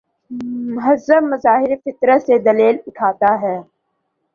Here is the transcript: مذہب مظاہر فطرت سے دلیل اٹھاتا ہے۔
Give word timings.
مذہب 0.75 1.23
مظاہر 1.31 1.75
فطرت 1.83 2.21
سے 2.27 2.37
دلیل 2.47 2.75
اٹھاتا 2.87 3.31
ہے۔ 3.41 3.57